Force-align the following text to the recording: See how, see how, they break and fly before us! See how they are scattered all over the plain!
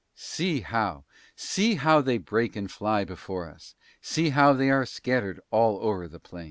See 0.15 0.61
how, 0.61 1.05
see 1.35 1.75
how, 1.75 2.01
they 2.01 2.17
break 2.17 2.55
and 2.55 2.71
fly 2.71 3.03
before 3.03 3.47
us! 3.47 3.75
See 4.01 4.29
how 4.31 4.51
they 4.53 4.71
are 4.71 4.83
scattered 4.83 5.39
all 5.51 5.77
over 5.79 6.07
the 6.07 6.19
plain! 6.19 6.39